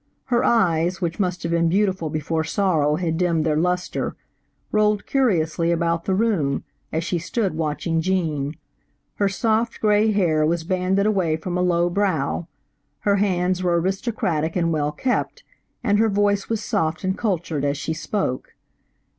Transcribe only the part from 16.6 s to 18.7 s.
soft and cultured as she spoke.